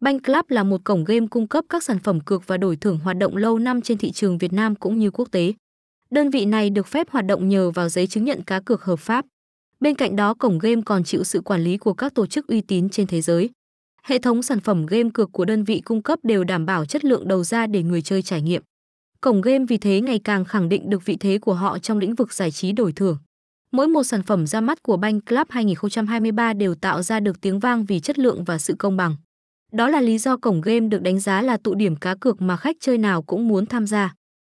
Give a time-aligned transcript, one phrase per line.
[0.00, 2.98] Bank Club là một cổng game cung cấp các sản phẩm cược và đổi thưởng
[2.98, 5.52] hoạt động lâu năm trên thị trường Việt Nam cũng như quốc tế.
[6.10, 8.98] Đơn vị này được phép hoạt động nhờ vào giấy chứng nhận cá cược hợp
[8.98, 9.24] pháp.
[9.80, 12.60] Bên cạnh đó, cổng game còn chịu sự quản lý của các tổ chức uy
[12.60, 13.50] tín trên thế giới.
[14.02, 17.04] Hệ thống sản phẩm game cược của đơn vị cung cấp đều đảm bảo chất
[17.04, 18.62] lượng đầu ra để người chơi trải nghiệm.
[19.20, 22.14] Cổng game vì thế ngày càng khẳng định được vị thế của họ trong lĩnh
[22.14, 23.18] vực giải trí đổi thưởng.
[23.72, 27.58] Mỗi một sản phẩm ra mắt của Bank Club 2023 đều tạo ra được tiếng
[27.58, 29.16] vang vì chất lượng và sự công bằng.
[29.72, 32.56] Đó là lý do cổng game được đánh giá là tụ điểm cá cược mà
[32.56, 34.14] khách chơi nào cũng muốn tham gia.